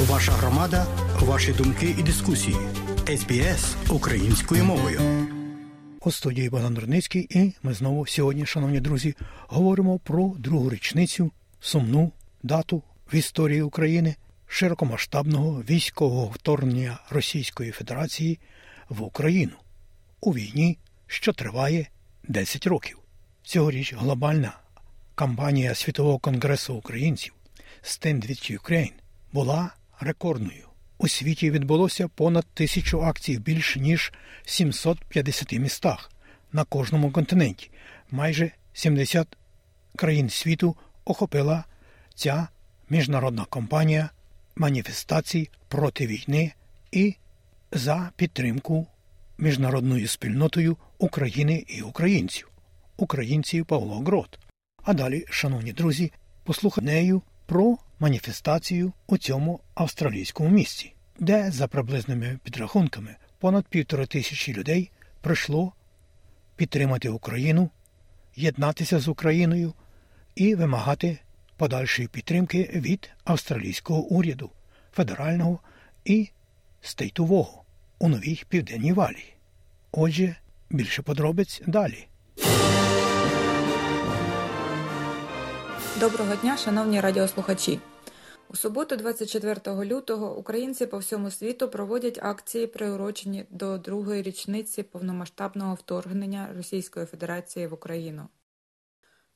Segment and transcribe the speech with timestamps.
[0.00, 0.86] Ваша громада,
[1.20, 2.56] ваші думки і дискусії.
[3.16, 5.00] СБС українською мовою.
[6.00, 9.14] У студії Богдан Рудницький і ми знову сьогодні, шановні друзі,
[9.48, 11.30] говоримо про другу річницю,
[11.60, 12.12] сумну
[12.42, 12.82] дату
[13.12, 18.38] в історії України широкомасштабного військового вторгнення Російської Федерації
[18.88, 19.52] в Україну
[20.20, 21.88] у війні, що триває
[22.28, 22.98] 10 років.
[23.42, 24.58] Цьогоріч глобальна
[25.14, 27.34] кампанія Світового конгресу українців
[27.82, 28.92] Stand with Ukraine
[29.32, 29.70] була
[30.00, 30.68] рекордною.
[30.98, 34.12] У світі відбулося понад тисячу акцій в більш ніж
[34.44, 36.10] 750 містах
[36.52, 37.70] на кожному континенті.
[38.10, 39.36] Майже 70
[39.96, 41.64] країн світу охопила
[42.14, 42.48] ця
[42.90, 44.10] міжнародна кампанія
[44.56, 46.52] маніфестацій проти війни
[46.92, 47.14] і
[47.72, 48.86] за підтримку
[49.38, 52.48] міжнародною спільнотою України і українців,
[52.96, 54.38] українців Павло Грот.
[54.84, 56.12] А далі, шановні друзі,
[56.44, 64.52] послухайте нею про маніфестацію у цьому австралійському місці, де, за приблизними підрахунками, понад півтори тисячі
[64.52, 65.72] людей прийшло
[66.56, 67.70] підтримати Україну,
[68.36, 69.72] єднатися з Україною
[70.34, 71.18] і вимагати
[71.56, 74.50] подальшої підтримки від австралійського уряду,
[74.92, 75.60] федерального
[76.04, 76.28] і
[76.80, 77.62] стейтового
[77.98, 79.34] у новій південній валії.
[79.92, 80.36] Отже,
[80.70, 82.06] більше подробиць далі.
[86.00, 87.80] Доброго дня, шановні радіослухачі.
[88.48, 95.74] У суботу, 24 лютого, українці по всьому світу проводять акції, приурочені до другої річниці повномасштабного
[95.74, 98.28] вторгнення Російської Федерації в Україну.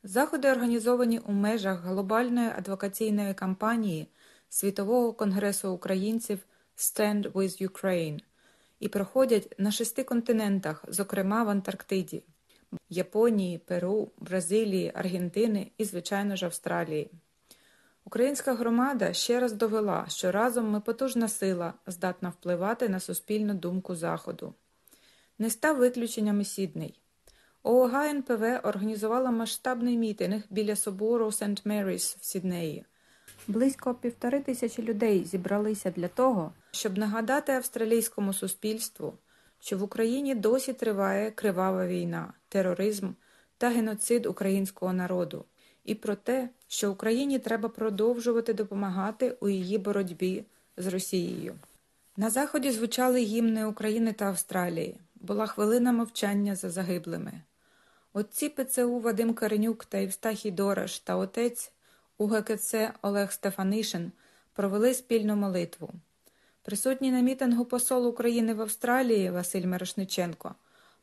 [0.02, 4.08] Заходи організовані у межах глобальної адвокаційної кампанії
[4.48, 6.38] Світового конгресу українців
[6.76, 8.20] Stand with Ukraine
[8.80, 12.22] і проходять на шести континентах, зокрема в Антарктиді.
[12.88, 17.10] Японії, Перу, Бразилії, Аргентини і, звичайно ж, Австралії.
[18.04, 23.94] Українська громада ще раз довела, що разом ми потужна сила, здатна впливати на суспільну думку
[23.94, 24.54] Заходу.
[25.38, 27.00] Не став виключенням і Сідней.
[27.62, 32.84] ООГ НПВ організувала масштабний мітинг біля собору Сент Меріс в Сіднеї.
[33.48, 39.14] Близько півтори тисячі людей зібралися для того, щоб нагадати австралійському суспільству
[39.60, 43.10] що в Україні досі триває кривава війна, тероризм
[43.58, 45.44] та геноцид українського народу,
[45.84, 50.44] і про те, що Україні треба продовжувати допомагати у її боротьбі
[50.76, 51.54] з Росією.
[52.16, 54.96] На заході звучали гімни України та Австралії.
[55.14, 57.32] Була хвилина мовчання за загиблими.
[58.12, 61.72] Отці ПЦУ Вадим Каренюк та Євстахій Дораш та отець
[62.18, 64.12] УГКЦ Олег Стефанишин
[64.52, 65.90] провели спільну молитву.
[66.70, 70.54] Присутній на мітингу посол України в Австралії Василь Мирошниченко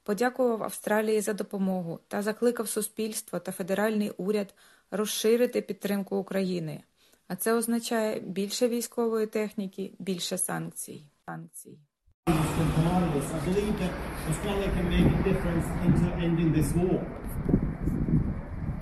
[0.04, 4.56] подякував Австралії за допомогу та закликав суспільство та федеральний уряд
[4.92, 6.84] розширити підтримку України.
[7.28, 11.04] А це означає більше військової техніки, більше санкцій.
[11.26, 11.78] санкцій.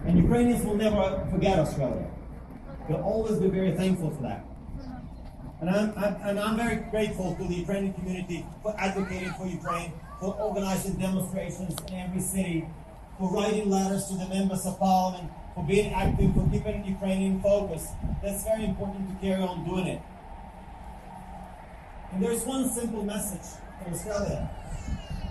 [0.07, 2.07] And Ukrainians will never forget Australia.
[2.85, 4.41] They'll always be very thankful for that.
[5.65, 9.93] And I'm, I'm, and I'm very grateful to the Ukrainian community for advocating for Ukraine,
[10.19, 12.67] for organizing demonstrations in every city,
[13.17, 17.87] for writing letters to the members of parliament, for being active, for keeping Ukrainian focus.
[18.21, 20.01] That's very important to carry on doing it.
[22.11, 23.47] And there's one simple message
[23.81, 24.47] from Australia.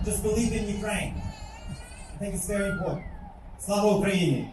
[0.03, 1.13] Just believe in Ukraine.
[1.15, 3.05] I think it's very important.
[3.57, 4.51] Slava Ukraini!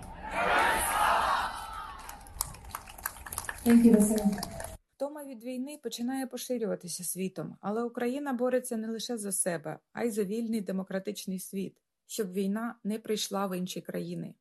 [3.65, 4.61] Thank you, Vasil.
[5.02, 10.10] Втома від війни починає поширюватися світом, але Україна бореться не лише за себе, а й
[10.10, 14.34] за вільний демократичний світ, щоб війна не прийшла в інші країни.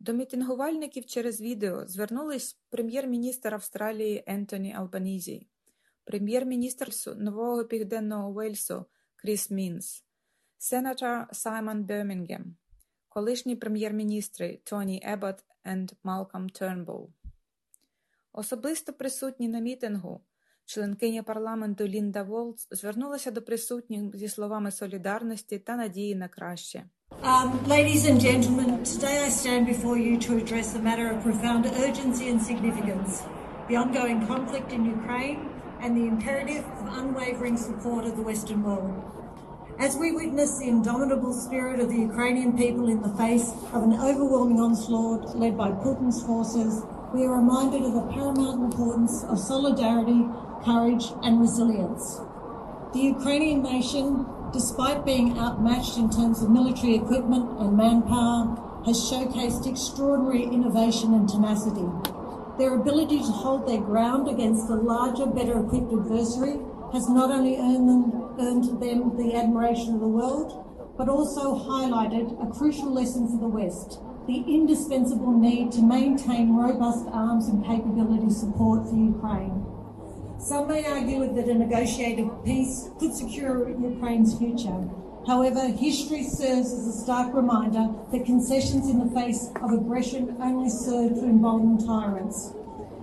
[0.00, 5.48] До мітингувальників через відео звернулись прем'єр-міністр Австралії Ентоні Албанізі,
[6.04, 8.84] прем'єр-міністр Нового Південного Уельсу
[9.16, 10.04] Кріс Мінс,
[10.58, 12.56] сенатор Саймон Бермінгем,
[13.08, 17.12] колишні прем'єр-міністри Тоні Еббот і Малком Тернбоу.
[18.32, 20.20] Особисто присутні на мітингу
[20.64, 26.84] членкиня парламенту Лінда Волц звернулася до присутніх зі словами солідарності та надії на краще.
[27.22, 31.62] Um, ladies and gentlemen, today I stand before you to address a matter of profound
[31.86, 33.12] urgency and significance,
[33.68, 35.40] the ongoing conflict in Ukraine
[35.82, 38.94] and the imperative of unwavering support of the Western world.
[39.86, 43.94] As we witness the indomitable spirit of the Ukrainian people in the face of an
[44.08, 46.72] overwhelming onslaught led by Putin's forces,
[47.12, 50.28] we are reminded of the paramount importance of solidarity,
[50.62, 52.20] courage, and resilience.
[52.92, 59.66] The Ukrainian nation, despite being outmatched in terms of military equipment and manpower, has showcased
[59.66, 61.88] extraordinary innovation and tenacity.
[62.58, 66.58] Their ability to hold their ground against a larger, better equipped adversary
[66.92, 72.36] has not only earned them, earned them the admiration of the world, but also highlighted
[72.42, 78.28] a crucial lesson for the West the indispensable need to maintain robust arms and capability
[78.28, 79.64] support for Ukraine.
[80.38, 84.86] Some may argue that a negotiated peace could secure Ukraine's future.
[85.26, 90.68] However, history serves as a stark reminder that concessions in the face of aggression only
[90.68, 92.52] serve to embolden tyrants.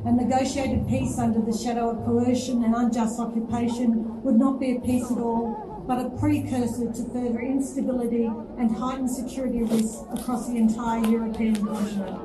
[0.06, 4.80] A negotiated peace under the shadow of coercion and unjust occupation would not be a
[4.80, 10.58] peace at all, but a precursor to further instability and heightened security risks across the
[10.58, 12.20] entire European continent.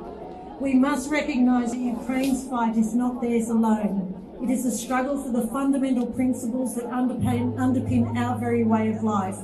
[0.59, 4.17] We must recognise that Ukraine's fight is not theirs alone.
[4.43, 9.03] It is a struggle for the fundamental principles that underpin, underpin our very way of
[9.03, 9.37] life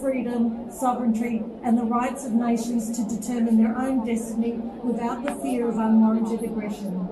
[0.00, 4.52] freedom, sovereignty, and the rights of nations to determine their own destiny
[4.82, 7.06] without the fear of unwarranted aggression.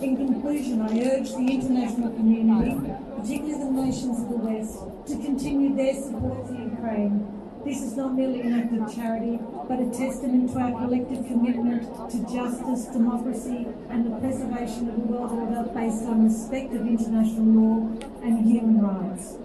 [0.00, 5.74] In conclusion, I urge the international community, particularly the nations of the West, to continue
[5.74, 7.40] their support for Ukraine.
[7.64, 9.38] This is not merely an act of charity,
[9.68, 15.00] but a testament to our collective commitment to justice, democracy, and the preservation of a
[15.00, 17.76] world order based on respect of international law
[18.22, 19.36] and human rights.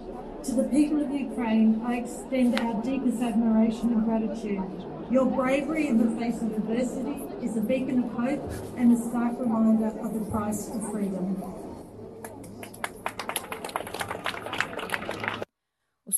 [0.46, 4.63] To the people of Ukraine, I extend our deepest admiration and gratitude.
[5.12, 9.40] Your bravery in the face of adversity is a beacon of hope and a stark
[9.40, 11.64] reminder of the price of freedom.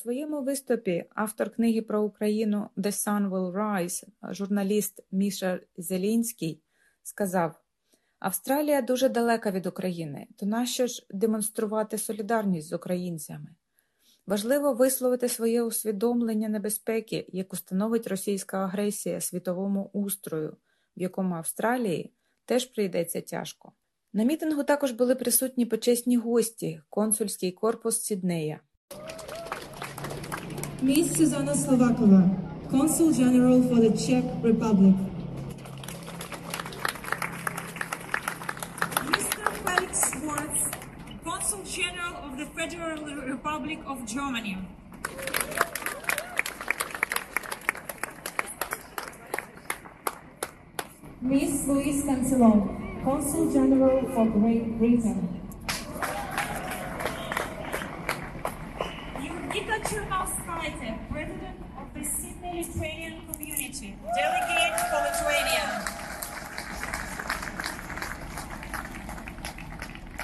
[0.07, 6.61] Своєму виступі автор книги про Україну The Sun Will Rise, журналіст Міша Зелінський,
[7.03, 7.59] сказав:
[8.19, 13.47] Австралія дуже далека від України, то нащо ж демонструвати солідарність з українцями?
[14.27, 20.57] Важливо висловити своє усвідомлення небезпеки, яку становить російська агресія світовому устрою,
[20.97, 22.13] в якому Австралії
[22.45, 23.71] теж прийдеться тяжко.
[24.13, 28.59] На мітингу також були присутні почесні гості, консульський корпус Сіднея.
[30.79, 31.17] Ms.
[31.17, 32.29] Susanna Slovakova,
[32.69, 34.93] Consul General for the Czech Republic.
[39.09, 39.49] Mr.
[39.65, 40.69] Felix Schwartz,
[41.23, 44.57] Consul General of the Federal Republic of Germany.
[51.21, 51.67] Ms.
[51.67, 55.36] Louise Cancelon, Consul General for Great Britain.
[59.57, 65.65] Yurgita Chernavskaite, President of the Sydney Lithuanian Community, Delegate for Lithuania.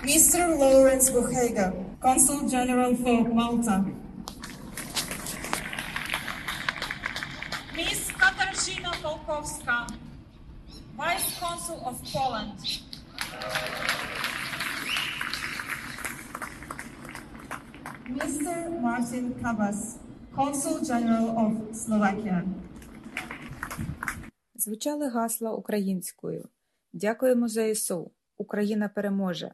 [0.04, 0.60] Mr.
[0.60, 3.86] Lawrence Buchega, Consul General for Malta.
[7.76, 8.12] Ms.
[8.12, 9.88] Katarzyna Polkowska,
[10.96, 12.60] Vice Consul of Poland.
[18.10, 18.82] Mr.
[18.82, 19.98] Martin Kabas,
[20.36, 22.44] Consul General of Slovakia.
[24.56, 26.48] Звучали гасла українською.
[26.94, 28.12] Дякуємо ЗСУ.
[28.38, 29.52] Україна переможе.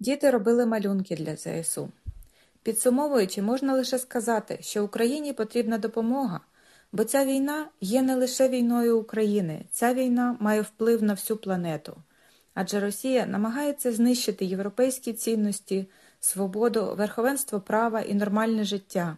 [0.00, 1.88] Діти робили малюнки для ЗСУ.
[2.62, 6.40] Підсумовуючи, можна лише сказати, що Україні потрібна допомога,
[6.92, 11.96] бо ця війна є не лише війною України, ця війна має вплив на всю планету.
[12.54, 15.86] Адже Росія намагається знищити європейські цінності,
[16.20, 19.16] свободу, верховенство права і нормальне життя.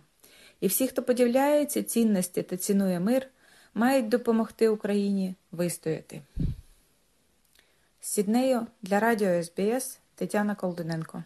[0.61, 3.27] І всі, хто поділяє ці цінності та цінує мир,
[3.75, 6.23] мають допомогти Україні вистояти.
[8.01, 11.25] З Сіднею для радіо СБС Тетяна Колдуненко